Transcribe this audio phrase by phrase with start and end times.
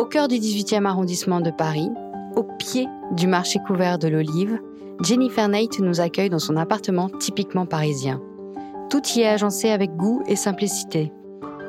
[0.00, 1.90] Au cœur du 18e arrondissement de Paris,
[2.34, 4.58] au pied du marché couvert de l'Olive,
[5.02, 8.18] Jennifer Knight nous accueille dans son appartement typiquement parisien.
[8.88, 11.12] Tout y est agencé avec goût et simplicité.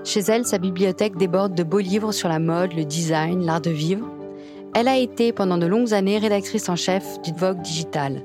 [0.06, 3.70] Chez elle, sa bibliothèque déborde de beaux livres sur la mode, le design, l'art de
[3.70, 4.08] vivre.
[4.76, 8.24] Elle a été pendant de longues années rédactrice en chef du Vogue Digital.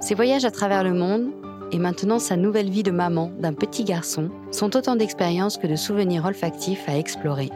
[0.00, 1.30] Ses voyages à travers le monde
[1.70, 5.76] et maintenant sa nouvelle vie de maman d'un petit garçon sont autant d'expériences que de
[5.76, 7.50] souvenirs olfactifs à explorer.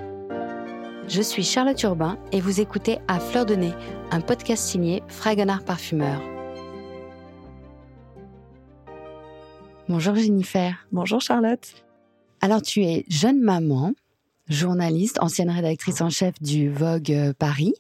[1.06, 3.74] Je suis Charlotte Urbain et vous écoutez À Fleur de Nez,
[4.10, 6.20] un podcast signé Fragonard Parfumeur.
[9.86, 10.86] Bonjour Jennifer.
[10.92, 11.84] Bonjour Charlotte.
[12.40, 13.92] Alors tu es jeune maman,
[14.48, 17.74] journaliste, ancienne rédactrice en chef du Vogue euh, Paris.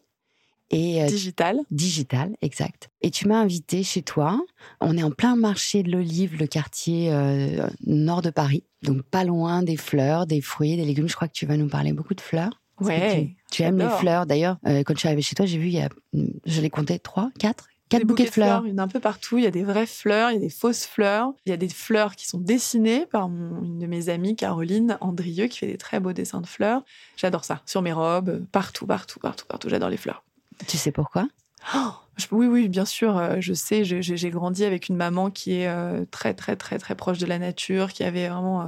[0.70, 1.60] Et euh, digital.
[1.70, 2.90] Digital, exact.
[3.00, 4.38] Et tu m'as invité chez toi.
[4.82, 8.64] On est en plein marché de l'olive, le quartier euh, nord de Paris.
[8.82, 11.08] Donc pas loin des fleurs, des fruits, des légumes.
[11.08, 12.60] Je crois que tu vas nous parler beaucoup de fleurs.
[12.80, 13.36] Ouais.
[13.50, 14.26] Tu, aimes les fleurs.
[14.26, 16.98] D'ailleurs, quand je suis arrivée chez toi, j'ai vu, il y a, je l'ai compté,
[16.98, 18.62] trois, quatre Quatre bouquets, de fleurs.
[18.64, 19.36] Il y en a un peu partout.
[19.38, 21.32] Il y a des vraies fleurs, il y a des fausses fleurs.
[21.44, 25.46] Il y a des fleurs qui sont dessinées par une de mes amies, Caroline Andrieux,
[25.46, 26.82] qui fait des très beaux dessins de fleurs.
[27.16, 27.60] J'adore ça.
[27.66, 29.68] Sur mes robes, partout, partout, partout, partout.
[29.68, 30.24] J'adore les fleurs.
[30.66, 31.28] Tu sais pourquoi?
[31.74, 31.92] Oh,
[32.32, 33.18] oui, oui, bien sûr.
[33.18, 36.94] Euh, je sais, j'ai grandi avec une maman qui est euh, très, très, très, très
[36.94, 38.66] proche de la nature, qui avait vraiment euh,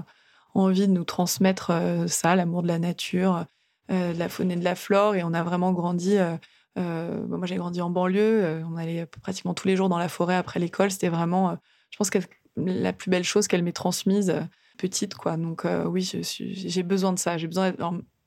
[0.55, 1.73] envie de nous transmettre
[2.07, 3.47] ça, l'amour de la nature,
[3.89, 5.15] de la faune et de la flore.
[5.15, 6.19] Et on a vraiment grandi
[6.79, 8.45] euh, bah, moi, j'ai grandi en banlieue.
[8.45, 10.91] Euh, on allait pratiquement tous les jours dans la forêt après l'école.
[10.91, 11.55] C'était vraiment, euh,
[11.91, 12.19] je pense, que
[12.57, 14.35] la plus belle chose qu'elle m'ait transmise
[14.79, 15.37] petite, quoi.
[15.37, 17.37] Donc oui, j'ai besoin de ça.
[17.37, 17.75] J'ai besoin.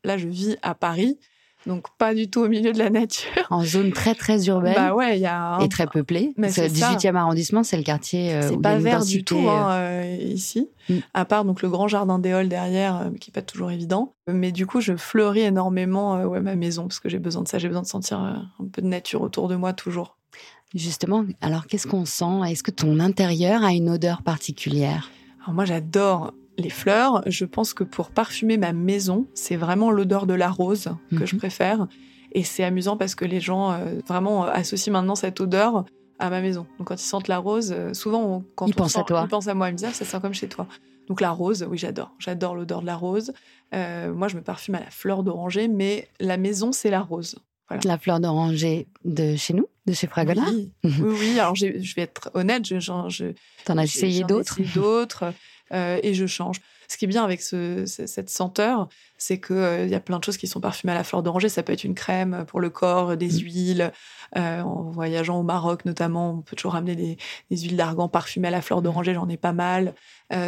[0.04, 1.20] là, je vis à Paris.
[1.66, 3.30] Donc pas du tout au milieu de la nature.
[3.50, 4.76] En zone très très urbaine.
[4.76, 6.34] Bah ouais, il y a et très peuplée.
[6.38, 9.72] Mais c'est le 18e arrondissement, c'est le quartier euh, c'est pas vert du tout hein,
[9.72, 10.70] euh, ici.
[10.90, 10.98] Mm.
[11.14, 14.14] À part donc le grand jardin des halls derrière euh, qui est pas toujours évident,
[14.28, 17.58] mais du coup, je fleuris énormément ouais ma maison parce que j'ai besoin de ça,
[17.58, 20.18] j'ai besoin de sentir un peu de nature autour de moi toujours.
[20.76, 22.48] Justement, alors qu'est-ce qu'on sent?
[22.48, 25.10] Est-ce que ton intérieur a une odeur particulière?
[25.42, 30.28] Alors moi, j'adore les fleurs, je pense que pour parfumer ma maison, c'est vraiment l'odeur
[30.28, 31.40] de la rose que je mhm.
[31.40, 31.88] préfère.
[32.32, 35.86] Et c'est amusant parce que les gens euh, vraiment euh, associent maintenant cette odeur
[36.20, 36.68] à ma maison.
[36.78, 39.48] Donc quand ils sentent la rose, euh, souvent quand ils pensent à toi, ils pensent
[39.48, 40.68] à moi, ils me disent ah, ça sent comme chez toi.
[41.08, 43.34] Donc la rose, oui j'adore, j'adore l'odeur de la rose.
[43.74, 47.36] moi je me parfume à la fleur d'oranger, mais la maison c'est la rose.
[47.84, 50.44] La fleur d'oranger de chez nous, de chez Fragola.
[50.52, 53.34] Oui, oui, Alors je vais être honnête, je, je,
[53.66, 54.60] t'en as essayé d'autres.
[54.74, 55.34] D'autres.
[55.74, 56.58] Euh, et je change.
[56.88, 60.38] Ce qui est bien avec cette senteur, c'est qu'il euh, y a plein de choses
[60.38, 61.48] qui sont parfumées à la fleur d'oranger.
[61.48, 63.44] Ça peut être une crème pour le corps, des mmh.
[63.44, 63.92] huiles.
[64.38, 67.18] Euh, en voyageant au Maroc notamment, on peut toujours ramener des,
[67.52, 69.14] huiles d'argan parfumées à la fleur d'oranger.
[69.14, 69.94] J'en ai pas mal.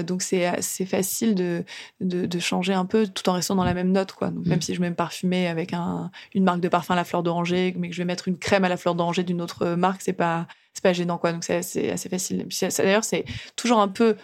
[0.06, 1.64] donc c'est assez facile de,
[2.00, 4.14] de, changer un peu tout en restant dans la même note.
[4.14, 4.30] Quoi.
[4.30, 7.22] Donc, Même si je vais me parfumer avec une marque de parfum à la fleur
[7.22, 10.02] d'oranger, mais que je vais mettre une crème à la fleur d'oranger d'une autre marque,
[10.02, 10.48] c'est pas
[10.82, 11.32] pas gênant quoi.
[11.32, 12.46] Donc c'est assez, assez facile.
[12.78, 14.16] D'ailleurs c'est toujours un peu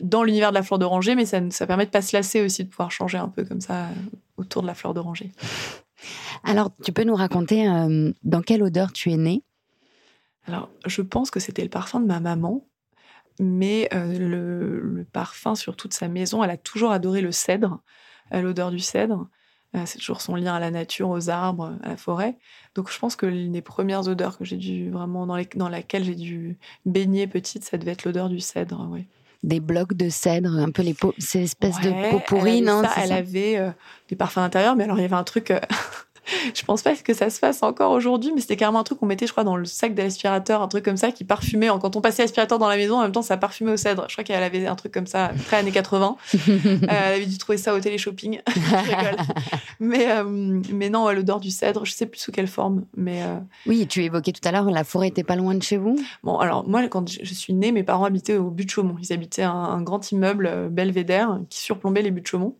[0.00, 2.64] dans l'univers de la fleur d'oranger, mais ça, ça permet de pas se lasser aussi,
[2.64, 3.94] de pouvoir changer un peu comme ça euh,
[4.36, 5.32] autour de la fleur d'oranger.
[6.44, 9.42] Alors, tu peux nous raconter euh, dans quelle odeur tu es née?
[10.46, 12.66] Alors, je pense que c'était le parfum de ma maman,
[13.38, 17.80] mais euh, le, parfum sur toute sa maison, elle a toujours adoré le cèdre,
[18.32, 19.28] l'odeur du cèdre.
[19.86, 22.38] c'est toujours son lien à la nature, aux arbres, à la forêt.
[22.74, 25.68] Donc, je pense que l'une des premières odeurs que j'ai dû vraiment dans, les, dans
[25.68, 28.86] laquelle j'ai dû baigner petite, ça devait être l'odeur du cèdre.
[28.90, 29.06] Oui
[29.42, 33.56] des blocs de cèdre, un peu les ces espèces de peaux pourries, non Elle avait
[33.58, 33.70] euh,
[34.08, 35.60] des parfums intérieurs, mais alors il y avait un truc euh,
[36.54, 39.06] je pense pas que ça se fasse encore aujourd'hui, mais c'était carrément un truc qu'on
[39.06, 41.68] mettait, je crois, dans le sac de l'aspirateur, un truc comme ça qui parfumait.
[41.80, 44.06] Quand on passait l'aspirateur dans la maison, en même temps, ça parfumait au cèdre.
[44.08, 46.16] Je crois qu'elle avait un truc comme ça, très années 80.
[46.34, 48.40] euh, elle avait dû trouver ça au télé-shopping.
[49.80, 50.24] mais, euh,
[50.72, 52.84] mais non, l'odeur du cèdre, je sais plus sous quelle forme.
[52.96, 55.76] Mais euh, Oui, tu évoquais tout à l'heure, la forêt était pas loin de chez
[55.76, 55.96] vous?
[56.22, 58.96] Bon, alors moi, quand je suis née, mes parents habitaient au but de Chaumont.
[59.00, 62.56] Ils habitaient un, un grand immeuble euh, belvédère qui surplombait les buts de Chaumont.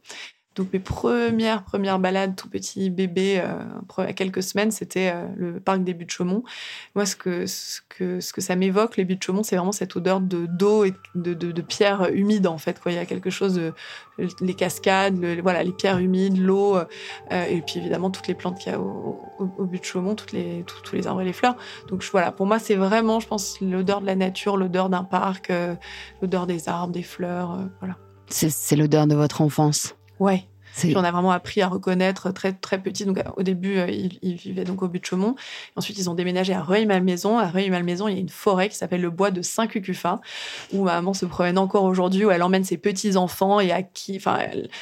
[0.56, 3.62] Donc mes premières premières balades tout petit bébé euh,
[3.98, 6.42] à quelques semaines, c'était euh, le parc des Buttes-Chaumont.
[6.96, 10.20] Moi, ce que ce que ce que ça m'évoque les Buttes-Chaumont, c'est vraiment cette odeur
[10.20, 12.80] de d'eau et de, de, de pierres humides en fait.
[12.80, 12.90] Quoi.
[12.90, 13.72] Il y a quelque chose de
[14.40, 16.84] les cascades, voilà, les pierres humides, l'eau, euh,
[17.30, 20.96] et puis évidemment toutes les plantes qu'il y a au, au, Buttes-Chaumont, toutes les tous,
[20.96, 21.56] les arbres et les fleurs.
[21.88, 25.52] Donc voilà, pour moi, c'est vraiment, je pense, l'odeur de la nature, l'odeur d'un parc,
[26.20, 27.96] l'odeur des arbres, des fleurs, voilà.
[28.26, 29.94] C'est l'odeur de votre enfance?
[30.20, 30.46] Ouais.
[30.76, 33.04] Puis on a vraiment appris à reconnaître très très petit.
[33.04, 35.34] Donc au début, euh, ils, vivaient donc au but de Chaumont.
[35.76, 37.38] Ensuite, ils ont déménagé à Reuil-Malmaison.
[37.38, 40.20] À Reuil-Malmaison, il y a une forêt qui s'appelle le bois de Saint-Cucufa,
[40.72, 43.82] où ma maman se promène encore aujourd'hui, où elle emmène ses petits enfants et à
[43.82, 44.38] qui, enfin,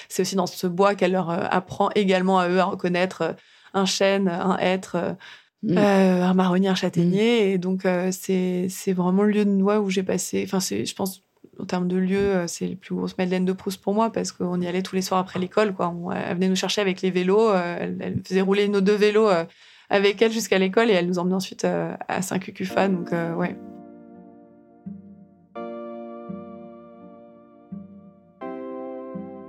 [0.09, 3.33] c'est aussi dans ce bois qu'elle leur euh, apprend également à eux à reconnaître euh,
[3.75, 5.17] un chêne, un hêtre,
[5.65, 5.77] Mm.
[5.77, 7.51] un marronnier, un châtaignier.
[7.51, 10.45] Et donc, c'est c'est vraiment le lieu de noix où j'ai passé.
[10.47, 11.25] Enfin, je pense,
[11.61, 14.61] en termes de lieu, c'est les plus grosses Madeleine de Proust pour moi parce qu'on
[14.61, 15.75] y allait tous les soirs après l'école.
[15.75, 15.93] Quoi.
[16.15, 17.53] elle venait nous chercher avec les vélos.
[17.55, 19.29] elle, faisait rouler nos deux vélos
[19.91, 22.89] avec elle jusqu'à l'école et elle nous emmenait ensuite à Saint-Cucufa.
[22.89, 23.57] Donc, ouais.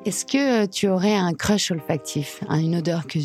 [0.09, 3.19] Est-ce que tu aurais un crush olfactif, une odeur que,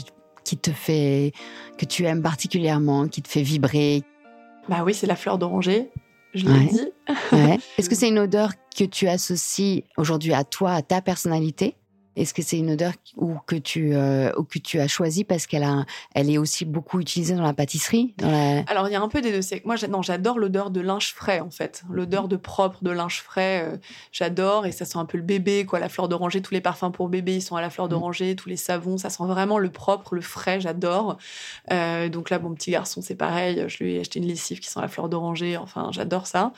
[0.44, 1.32] qui te fait,
[1.78, 4.02] que tu aimes particulièrement, qui te fait vibrer?
[4.68, 5.90] Bah oui, c'est la fleur d'oranger.
[6.34, 6.92] Je l'ai dit.
[7.78, 11.76] Est-ce que c'est une odeur que tu associes aujourd'hui à toi, à ta personnalité?
[12.16, 15.46] Est-ce que c'est une odeur ou que tu euh, ou que tu as choisi parce
[15.46, 15.84] qu'elle a
[16.14, 18.14] elle est aussi beaucoup utilisée dans la pâtisserie
[18.68, 19.40] Alors il y a un peu des deux.
[19.64, 23.68] Moi non j'adore l'odeur de linge frais en fait, l'odeur de propre de linge frais.
[23.68, 23.76] Euh,
[24.12, 26.40] j'adore et ça sent un peu le bébé quoi, la fleur d'oranger.
[26.42, 27.90] Tous les parfums pour bébé ils sont à la fleur mmh.
[27.90, 30.60] d'oranger, tous les savons ça sent vraiment le propre, le frais.
[30.60, 31.18] J'adore.
[31.72, 33.64] Euh, donc là mon petit garçon c'est pareil.
[33.66, 35.56] Je lui ai acheté une lessive qui sent la fleur d'oranger.
[35.56, 36.52] Enfin j'adore ça.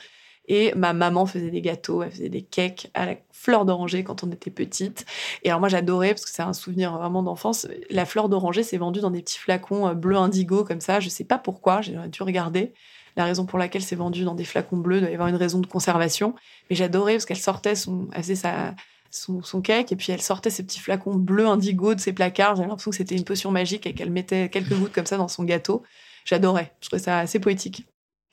[0.47, 4.23] Et ma maman faisait des gâteaux, elle faisait des cakes à la fleur d'oranger quand
[4.23, 5.05] on était petite.
[5.43, 7.67] Et alors moi j'adorais parce que c'est un souvenir vraiment d'enfance.
[7.89, 10.99] La fleur d'oranger c'est vendu dans des petits flacons euh, bleu indigo comme ça.
[10.99, 12.73] Je sais pas pourquoi, j'ai dû regarder
[13.17, 15.01] la raison pour laquelle c'est vendu dans des flacons bleus.
[15.01, 16.35] Doit y avoir une raison de conservation.
[16.69, 18.75] Mais j'adorais parce qu'elle sortait son, elle faisait sa,
[19.11, 22.55] son, son, cake et puis elle sortait ces petits flacons bleu indigo de ses placards.
[22.55, 25.27] J'avais l'impression que c'était une potion magique et qu'elle mettait quelques gouttes comme ça dans
[25.27, 25.83] son gâteau.
[26.25, 26.73] J'adorais.
[26.79, 27.85] Je trouvais ça assez poétique.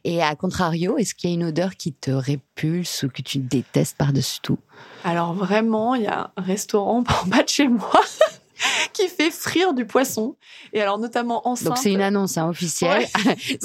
[0.05, 3.39] Et à contrario, est-ce qu'il y a une odeur qui te répulse ou que tu
[3.39, 4.59] détestes par-dessus tout?
[5.03, 8.01] Alors vraiment, il y a un restaurant en bas de chez moi
[8.93, 10.37] qui fait frire du poisson.
[10.75, 11.69] Et alors notamment enceinte.
[11.69, 13.07] Donc c'est une annonce hein, officielle.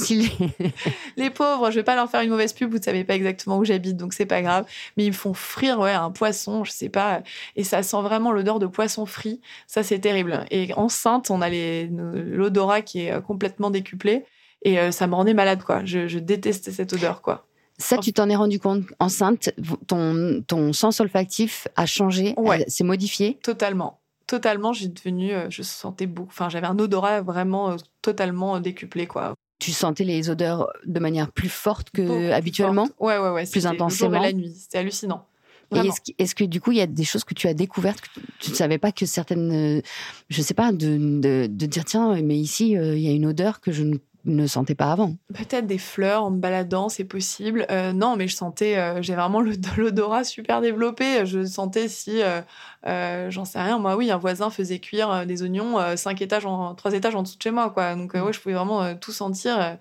[1.17, 1.29] les...
[1.29, 3.65] pauvres, je vais pas leur faire une mauvaise pub, vous ne savez pas exactement où
[3.65, 4.65] j'habite, donc c'est pas grave.
[4.95, 7.21] Mais ils me font frire ouais, un poisson, je sais pas.
[7.57, 9.41] Et ça sent vraiment l'odeur de poisson frit.
[9.67, 10.45] Ça c'est terrible.
[10.51, 14.23] Et enceinte, on a l'odorat qui est complètement décuplé.
[14.63, 15.85] Et euh, ça me rendait malade, quoi.
[15.85, 17.45] Je, détestais cette odeur, quoi.
[17.77, 19.51] Ça, tu t'en es rendu compte enceinte,
[19.87, 22.65] ton, ton sens olfactif a changé, ouais.
[22.67, 23.39] s'est modifié?
[23.41, 24.01] Totalement.
[24.27, 29.07] Totalement, j'ai devenu, euh, je sentais beaucoup, enfin, j'avais un odorat vraiment euh, totalement décuplé,
[29.07, 29.33] quoi.
[29.59, 32.87] Tu sentais les odeurs de manière plus forte que habituellement?
[32.99, 33.45] Ouais, ouais, ouais.
[33.45, 34.09] Plus intensément.
[34.09, 35.25] Le jour et la nuit, c'était hallucinant.
[35.71, 38.19] Et est-ce, que du coup, il y a des choses que tu as découvertes que
[38.39, 39.83] tu ne savais pas que certaines,
[40.27, 43.61] je sais pas, de, de, de dire tiens, mais ici, il y a une odeur
[43.61, 45.15] que je ne ne sentais pas avant.
[45.33, 47.65] Peut-être des fleurs en me baladant, c'est possible.
[47.71, 49.41] Euh, non, mais je sentais, euh, j'ai vraiment
[49.77, 51.25] l'odorat super développé.
[51.25, 55.77] Je sentais si, euh, j'en sais rien, moi, oui, un voisin faisait cuire des oignons
[55.95, 57.95] cinq étages, en trois étages en dessous de chez moi, quoi.
[57.95, 58.21] Donc, mm.
[58.21, 59.77] ouais, je pouvais vraiment tout sentir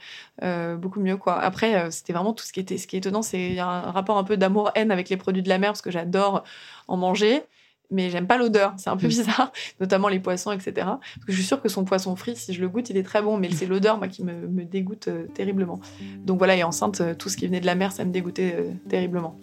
[0.76, 1.41] beaucoup mieux, quoi.
[1.41, 4.25] Après, c'était vraiment tout ce qui était, ce qui est étonnant, c'est un rapport un
[4.25, 6.44] peu d'amour-haine avec les produits de la mer parce que j'adore
[6.87, 7.43] en manger
[7.90, 8.75] mais j'aime pas l'odeur.
[8.76, 9.11] C'est un peu mm.
[9.11, 10.73] bizarre, notamment les poissons, etc.
[10.75, 13.02] Parce que je suis sûre que son poisson frit, si je le goûte, il est
[13.02, 15.81] très bon, mais c'est l'odeur, moi, qui me, dégoûte euh, terriblement.
[16.25, 18.56] Donc voilà, et enceinte, euh, tout ce qui venait de la mer, ça me dégoûtait
[18.58, 19.38] euh, terriblement.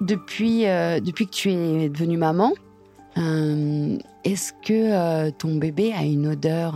[0.00, 2.52] Depuis, depuis que tu es devenue maman,
[4.24, 6.74] est-ce que ton bébé a une odeur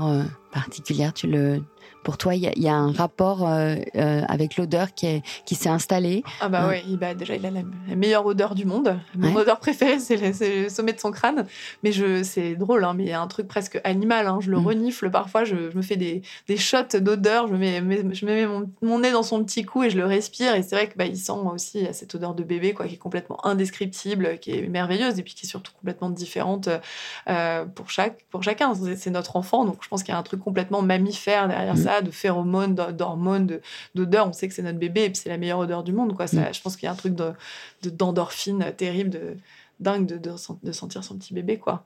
[0.52, 1.12] particulière?
[1.12, 1.60] Tu le
[2.06, 6.22] pour toi, il y, a un rapport euh, euh, avec l'odeur qui, qui s'est installé.
[6.40, 6.78] Ah bah euh.
[6.86, 7.62] oui, bah déjà, il a la,
[7.96, 8.96] meilleure odeur du monde.
[9.16, 11.48] Mon odeur préférée, c'est le, sommet de son crâne.
[11.82, 14.28] Mais je, c'est drôle, hein, mais il y a un truc presque animal.
[14.28, 14.38] Hein.
[14.40, 14.66] Je le mm.
[14.66, 17.82] renifle parfois, je, me fais des, des shots d'odeur, je mets,
[18.14, 18.46] je mets
[18.82, 20.54] mon, nez dans son petit cou et je le respire.
[20.54, 22.98] Et c'est vrai que bah, il sent aussi cette odeur de bébé, quoi, qui est
[22.98, 26.68] complètement indescriptible, qui est merveilleuse et puis qui est surtout complètement différente
[27.75, 28.75] pour, chaque, pour chacun.
[28.96, 31.78] C'est notre enfant, donc je pense qu'il y a un truc complètement mammifère derrière mm.
[31.78, 33.60] ça de phéromones, d'hormones,
[33.94, 34.28] d'odeurs.
[34.28, 36.14] On sait que c'est notre bébé et c'est la meilleure odeur du monde.
[36.14, 36.26] Quoi.
[36.26, 36.54] Ça, mm.
[36.54, 37.14] Je pense qu'il y a un truc
[37.82, 39.36] d'endorphine de, terrible, de,
[39.80, 41.58] dingue de, de, sentir son petit bébé.
[41.58, 41.84] quoi.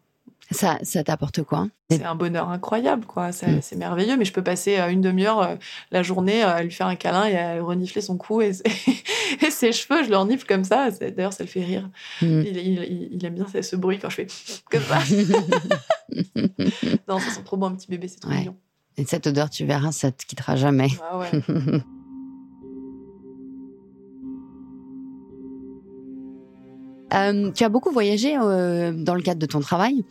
[0.53, 1.69] Ça, ça t'apporte quoi?
[1.91, 3.31] C'est un bonheur incroyable, quoi.
[3.31, 3.61] Mm.
[3.63, 5.55] C'est merveilleux, mais je peux passer euh, une demi-heure euh,
[5.93, 8.63] la journée à lui faire un câlin et à renifler son cou et, ses
[9.73, 10.91] cheveux, je le renifle comme ça.
[10.91, 11.89] D'ailleurs, ça le fait rire.
[12.21, 12.43] Mm.
[12.43, 14.27] Il, aime bien ce bruit quand je fais
[14.71, 14.99] comme ça.
[17.09, 18.57] non, ça sent trop bon un petit bébé, c'est trop mignon.
[19.01, 20.89] Et cette odeur, tu verras, ça te quittera jamais.
[21.11, 21.31] Ah ouais.
[27.13, 30.05] Euh, tu as beaucoup voyagé euh, dans le cadre de ton travail.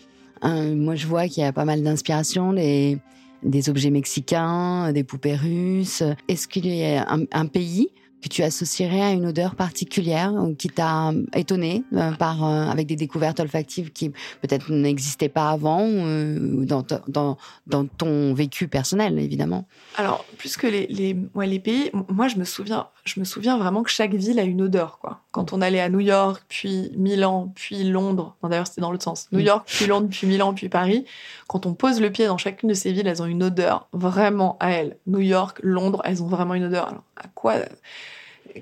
[0.44, 2.98] Euh, moi, je vois qu'il y a pas mal d'inspiration, des,
[3.42, 6.04] des, objets mexicains, des poupées russes.
[6.28, 7.88] Est-ce qu'il y a un, pays
[8.22, 12.88] que tu associerais à une odeur particulière ou qui t'a étonné euh, par euh, avec
[12.88, 19.18] des découvertes olfactives qui peut-être n'existaient pas avant euh, dans, dans, dans ton vécu personnel
[19.20, 19.66] évidemment?
[19.98, 23.84] Alors plus que les les, les pays, moi je me souviens je me souviens vraiment
[23.84, 25.22] que chaque ville a une odeur quoi.
[25.32, 29.28] Quand on allait à New York, puis Milan, puis Londres, d'ailleurs c'était dans l'autre sens,
[29.32, 29.44] New mm.
[29.44, 31.06] York, puis Londres, puis Milan, puis Paris,
[31.48, 34.58] quand on pose le pied dans chacune de ces villes, elles ont une odeur vraiment
[34.60, 34.98] à elles.
[35.08, 36.88] New York, Londres, elles ont vraiment une odeur.
[36.90, 37.56] Alors à quoi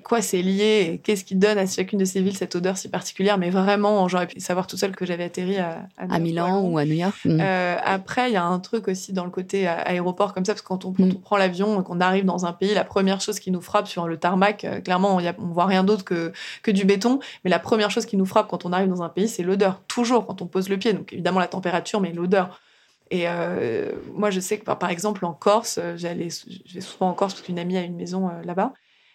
[0.04, 3.38] quoi c'est lié, qu'est-ce qui donne à chacune de ces villes cette odeur si particulière?
[3.38, 6.86] Mais vraiment, j'aurais pu savoir tout seul que j'avais atterri à, à, Milan ou à
[6.86, 7.16] New York.
[7.26, 7.40] Mm.
[7.42, 10.62] Euh, après, il y a un truc aussi dans le côté aéroport comme ça, parce
[10.62, 11.16] que quand on, mm.
[11.16, 14.18] prend l'avion, qu'on arrive dans un pays, la première chose qui nous frappe sur le
[14.18, 16.32] tarmac, euh, clairement, on, y on voit rien d'autre que,
[16.64, 17.20] que du béton.
[17.44, 19.82] Mais la première chose qui nous frappe quand on arrive dans un pays, c'est l'odeur.
[19.88, 20.94] Toujours quand on pose le pied.
[20.94, 22.62] Donc évidemment la température, mais l'odeur.
[23.10, 26.28] Et euh, moi, je sais que par, exemple en Corse, j'allais,
[26.66, 28.74] je vais souvent en Corse parce qu'une amie a une maison là-bas.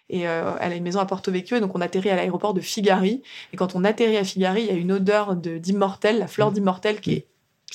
[0.09, 2.54] Et euh, elle a une maison à Porto Vecchio, et donc on atterrit à l'aéroport
[2.54, 3.23] de Figari.
[3.52, 6.54] Et quand on atterrit à Figari, il y a une odeur d'immortel, la fleur mm.
[6.54, 7.26] d'immortel qui est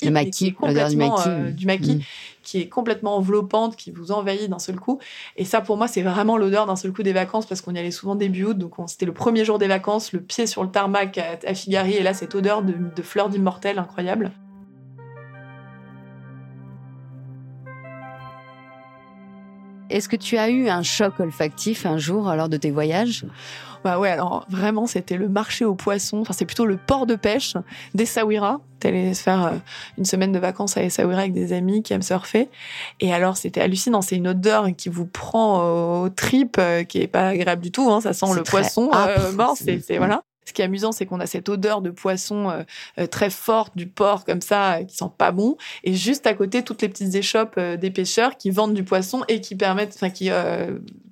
[0.02, 2.00] le maquis, l'odeur du maquis, euh, du maquis mm.
[2.44, 5.00] qui est complètement enveloppante, qui vous envahit d'un seul coup.
[5.36, 7.78] Et ça, pour moi, c'est vraiment l'odeur d'un seul coup des vacances parce qu'on y
[7.78, 8.56] allait souvent début août.
[8.56, 11.94] Donc, c'était le premier jour des vacances, le pied sur le tarmac à, Figari.
[11.94, 14.32] Et là, cette odeur de, de fleurs d'immortel incroyable.
[19.90, 23.24] Est-ce que tu as eu un choc olfactif un jour lors de tes voyages?
[23.84, 26.18] Bah ouais, alors vraiment, c'était le marché aux poissons.
[26.20, 27.54] Enfin, c'est plutôt le port de pêche
[27.94, 28.60] d'Essaouira.
[28.80, 29.50] T'allais se faire euh,
[29.96, 32.48] une semaine de vacances à Essaouira avec des amis qui aiment surfer.
[33.00, 34.02] Et alors, c'était hallucinant.
[34.02, 37.90] C'est une odeur qui vous prend aux tripes, euh, qui est pas agréable du tout.
[37.90, 38.00] Hein.
[38.00, 39.56] Ça sent le poisson euh, mort.
[39.56, 40.22] C'est voilà.
[40.48, 42.62] Ce qui est amusant, c'est qu'on a cette odeur de poisson euh,
[42.98, 45.58] euh, très forte du porc comme ça, euh, qui sent pas bon.
[45.84, 49.42] Et juste à côté, toutes les petites échoppes des pêcheurs qui vendent du poisson et
[49.42, 50.30] qui permettent, enfin qui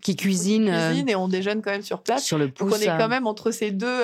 [0.02, 2.22] qui cuisinent, cuisine et on déjeune quand même sur place.
[2.24, 2.70] Sur le pouce.
[2.70, 4.00] Donc on est quand même entre ces deux.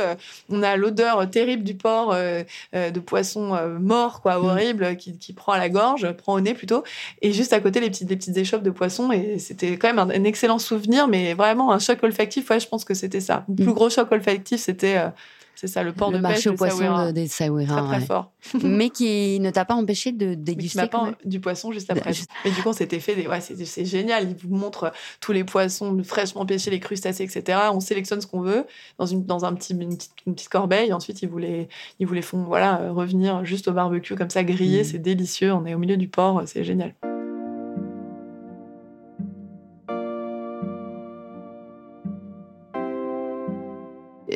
[0.50, 4.44] on a l'odeur terrible du porc de poisson mort, quoi, mm.
[4.44, 6.82] horrible, qui, qui, prend à la gorge, prend au nez plutôt.
[7.22, 9.12] Et juste à côté, les petites les petites échoppes de poisson.
[9.12, 12.50] Et c'était quand même un, excellent souvenir, mais vraiment un choc olfactif.
[12.50, 13.44] Ouais, je pense que c'était ça.
[13.48, 13.74] Le plus mm.
[13.74, 15.00] gros choc olfactif, c'était
[15.54, 17.82] c'est ça, le port le de marché aux poissons des Saouira.
[17.82, 18.32] Très, très fort.
[18.64, 22.12] Mais qui ne t'a pas empêché de déguster pas du poisson juste après.
[22.44, 23.26] Mais du coup, on s'était fait des...
[23.26, 24.30] Ouais, c'est génial.
[24.30, 27.58] Ils vous montrent tous les poissons fraîchement pêchés, les crustacés, etc.
[27.72, 28.64] On sélectionne ce qu'on veut
[28.98, 30.92] dans, une, dans un petit, une, petite, corbeille.
[30.92, 31.68] Ensuite, ils vous les,
[32.00, 34.80] ils vous les font voilà, revenir juste au barbecue, comme ça, grillé.
[34.80, 34.84] Mmh.
[34.84, 35.52] C'est délicieux.
[35.52, 36.42] On est au milieu du port.
[36.46, 36.94] C'est génial.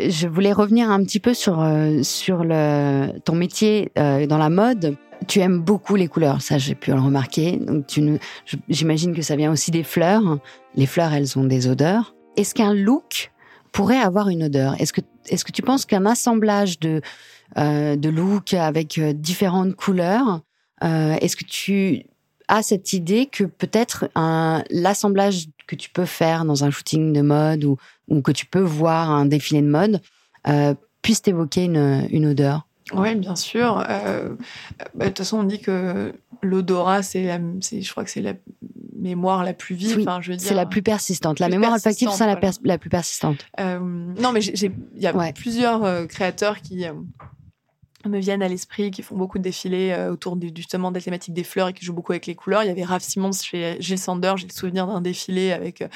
[0.08, 4.50] Je voulais revenir un petit peu sur euh, sur le ton métier euh, dans la
[4.50, 4.96] mode.
[5.26, 7.56] Tu aimes beaucoup les couleurs, ça j'ai pu le remarquer.
[7.56, 7.84] Donc
[8.68, 10.38] j'imagine que ça vient aussi des fleurs.
[10.74, 12.14] Les fleurs, elles ont des odeurs.
[12.36, 13.32] Est-ce qu'un look
[13.72, 14.80] pourrait avoir une odeur?
[14.80, 17.00] Est-ce que est-ce que tu penses qu'un assemblage de
[17.58, 20.40] euh, de looks avec différentes couleurs,
[20.82, 22.04] est-ce que tu
[22.48, 27.22] as cette idée que peut-être un l'assemblage que tu peux faire dans un shooting de
[27.22, 27.76] mode ou,
[28.08, 30.00] ou que tu peux voir un défilé de mode
[30.48, 32.66] euh, puisse évoquer une, une odeur?
[32.92, 33.84] Oui, bien sûr.
[33.88, 34.36] Euh,
[34.94, 36.12] bah, de toute façon, on dit que
[36.42, 38.34] l'odorat, c'est, je crois que c'est la
[38.96, 40.06] mémoire la plus vive.
[40.20, 41.40] je c'est la plus persistante.
[41.40, 43.44] La mémoire olfactive, c'est la, la, plus persistante.
[43.60, 46.84] Euh, non, mais il y a plusieurs euh, créateurs qui
[48.08, 51.02] me viennent à l'esprit, qui font beaucoup de défilés euh, autour du, justement de la
[51.02, 52.62] thématique des fleurs et qui jouent beaucoup avec les couleurs.
[52.62, 55.88] Il y avait Raph Simons chez Gilles Sander, j'ai le souvenir d'un défilé avec euh,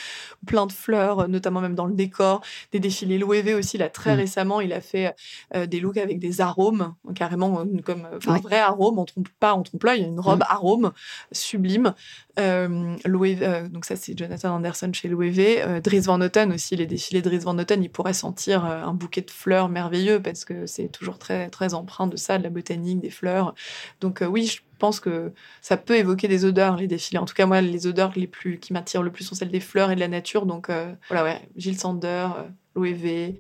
[0.47, 2.43] plein de fleurs, notamment même dans le décor.
[2.73, 4.19] Des défilés Loewe aussi, là très mm.
[4.19, 5.14] récemment, il a fait
[5.55, 9.62] euh, des looks avec des arômes, carrément comme un vrai arôme, on trompe pas on
[9.62, 10.47] trompe-l'œil, une robe mm.
[10.49, 10.93] arôme
[11.33, 11.95] sublime.
[12.41, 15.81] Donc ça c'est Jonathan Anderson chez Loewe.
[15.81, 19.23] Dries Van Noten aussi, les défilés de Dries Van Noten, il pourrait sentir un bouquet
[19.23, 23.01] de fleurs merveilleux parce que c'est toujours très très empreint de ça, de la botanique,
[23.01, 23.55] des fleurs.
[24.01, 27.19] Donc euh, oui, je pense que ça peut évoquer des odeurs, les défilés.
[27.19, 29.61] En tout cas, moi, les odeurs les plus qui m'attirent le plus sont celles des
[29.61, 30.47] fleurs et de la nature.
[30.47, 33.35] Donc euh, voilà, ouais, Gilles Sander, euh, l'OEV.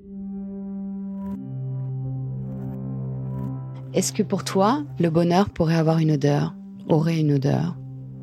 [3.92, 6.54] Est-ce que pour toi, le bonheur pourrait avoir une odeur,
[6.88, 7.79] aurait une odeur?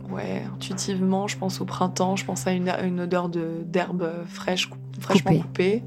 [0.10, 5.38] Ouais, intuitivement, je pense au printemps, je pense à une, une odeur d'herbe fraîche, fraîchement
[5.38, 5.84] coupée.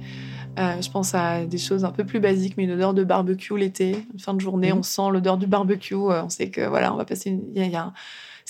[0.58, 3.56] Euh, je pense à des choses un peu plus basiques, mais une odeur de barbecue
[3.56, 4.78] l'été, fin de journée, mhm.
[4.78, 7.38] on sent l'odeur du barbecue, euh, on sait que voilà, on va passer.
[7.54, 7.92] Il y a,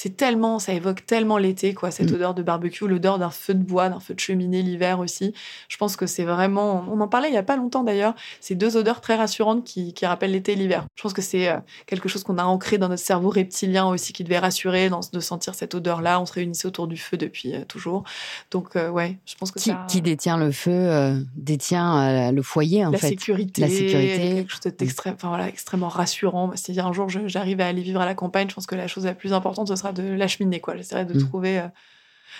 [0.02, 2.14] c'est tellement, ça évoque tellement l'été, quoi, cette Mm.
[2.14, 5.34] odeur de barbecue, l'odeur d'un feu de bois, d'un feu de cheminée l'hiver aussi.
[5.68, 8.54] Je pense que c'est vraiment, on en parlait il y a pas longtemps d'ailleurs, c'est
[8.54, 10.86] deux odeurs très rassurantes qui, qui rappellent l'été et l'hiver.
[10.96, 14.14] Je pense que c'est euh, quelque chose qu'on a ancré dans notre cerveau reptilien aussi,
[14.14, 16.18] qui devait rassurer dans, de sentir cette odeur-là.
[16.18, 18.04] On se réunissait autour du feu depuis euh, toujours.
[18.50, 19.84] Donc, euh, ouais, je pense que Qui, ça...
[19.86, 23.08] qui détient le feu euh, détient euh, le foyer, en la fait.
[23.08, 24.16] sécurité, La sécurité.
[24.36, 26.52] quelque chose d'extrême, enfin voilà, extrêmement rassurant.
[26.54, 29.04] Si un jour j'arrive à aller vivre à la campagne, je pense que la chose
[29.04, 30.76] la plus importante ce sera de la cheminée, quoi.
[30.76, 31.28] J'essaierai de Mm.
[31.28, 31.58] trouver.
[31.60, 31.68] euh,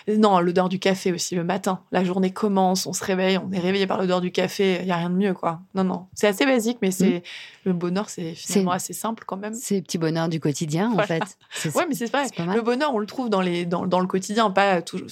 [0.09, 1.81] Non, l'odeur du café aussi le matin.
[1.93, 4.79] La journée commence, on se réveille, on est réveillé par l'odeur du café.
[4.81, 5.61] Il y a rien de mieux, quoi.
[5.75, 7.23] Non, non, c'est assez basique, mais c'est
[7.65, 9.53] le bonheur, c'est finalement assez simple quand même.
[9.53, 11.23] C'est les petits bonheurs du quotidien, en fait.
[11.75, 12.29] Ouais, mais c'est mal.
[12.55, 15.09] le bonheur, on le trouve dans, les, dans, dans le quotidien, pas toujours.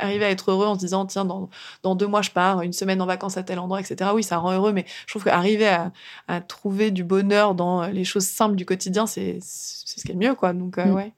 [0.00, 1.48] arriver à être heureux en se disant, tiens, dans,
[1.82, 4.10] dans deux mois, je pars, une semaine en vacances à tel endroit, etc.
[4.14, 5.92] Oui, ça rend heureux, mais je trouve qu'arriver à,
[6.28, 10.14] à trouver du bonheur dans les choses simples du quotidien, c'est c'est ce qui est
[10.14, 10.52] le mieux, quoi.
[10.52, 10.92] Donc, euh, Mm.
[10.94, 11.12] ouais.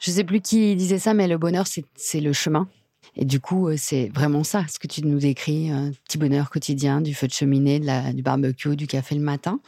[0.00, 2.68] Je sais plus qui disait ça, mais le bonheur, c'est le chemin.
[3.14, 6.48] Et du coup, euh, c'est vraiment ça, ce que tu nous décris, un petit bonheur
[6.48, 9.60] quotidien, du feu de cheminée, de la, du barbecue, du café le matin.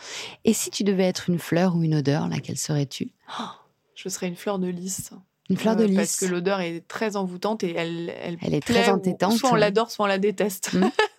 [0.44, 3.10] Et si tu devais être une fleur ou une odeur, laquelle serais-tu?
[3.94, 5.10] Je serais une fleur de lys.
[5.50, 5.96] Une fleur de Euh, lys.
[5.96, 9.36] Parce que l'odeur est très envoûtante et elle, elle, Elle est plaît très entêtante.
[9.36, 10.72] Soit on l'adore, soit on la déteste.
[10.72, 10.88] Mm.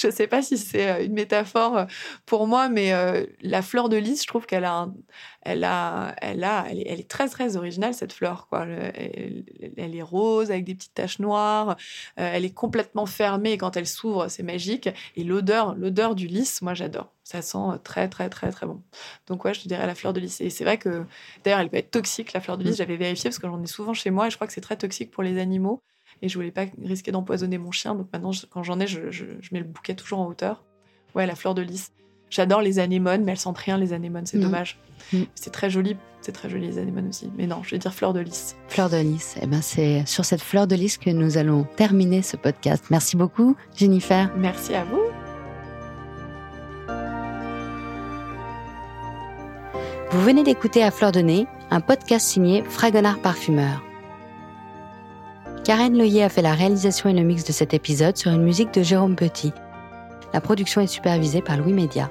[0.00, 1.84] Je ne sais pas si c'est euh, une métaphore euh,
[2.26, 4.94] pour moi, mais euh, la fleur de lys, je trouve qu'elle a, un-
[5.42, 8.46] elle a, elle a, elle est, elle est très très originale cette fleur.
[8.48, 8.66] Quoi.
[8.66, 9.44] Elle,
[9.76, 11.76] elle est rose avec des petites taches noires.
[12.18, 14.88] euh, elle est complètement fermée et quand elle s'ouvre, c'est magique.
[15.16, 17.12] Et l'odeur, l'odeur du lys, moi j'adore.
[17.24, 18.82] Ça sent très très très très bon.
[19.26, 20.40] Donc ouais, je te dirais la fleur de lys.
[20.40, 21.04] Et c'est vrai que
[21.44, 22.72] d'ailleurs, elle peut être toxique la fleur de lys.
[22.72, 22.76] Mm.
[22.76, 24.76] J'avais vérifié parce que j'en ai souvent chez moi et je crois que c'est très
[24.76, 25.82] toxique pour les animaux.
[26.22, 27.94] Et je voulais pas risquer d'empoisonner mon chien.
[27.94, 30.64] Donc maintenant, je- quand j'en ai, je, je- je mets le bouquet toujours en hauteur.
[31.14, 31.92] Ouais, la fleur de lys.
[32.28, 34.26] J'adore les anémones, mais elles sentent rien, les anémones.
[34.26, 34.44] C'est Mhm.
[34.44, 34.78] dommage.
[35.12, 35.26] Mhm.
[35.34, 35.96] C'est très joli.
[36.20, 37.30] C'est très joli, les anémones aussi.
[37.36, 38.54] Mais non, je vais dire fleur de lys.
[38.68, 39.36] Fleur de lys.
[39.42, 42.84] Eh ben, c'est sur cette fleur de lys que nous allons terminer ce podcast.
[42.90, 44.30] Merci beaucoup, Jennifer.
[44.36, 45.00] Merci à vous.
[50.12, 53.82] Vous venez d'écouter À Fleur de Nez, un podcast signé Fragonard Parfumeur.
[55.64, 58.72] Karen Leyer a fait la réalisation et le mix de cet épisode sur une musique
[58.72, 59.52] de Jérôme Petit.
[60.32, 62.10] La production est supervisée par Louis Média.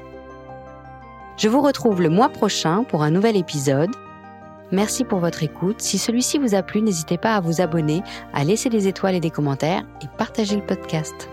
[1.37, 3.89] Je vous retrouve le mois prochain pour un nouvel épisode.
[4.71, 5.81] Merci pour votre écoute.
[5.81, 8.03] Si celui-ci vous a plu, n'hésitez pas à vous abonner,
[8.33, 11.29] à laisser des étoiles et des commentaires et partager le podcast.